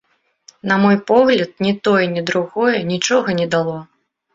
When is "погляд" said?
1.11-1.53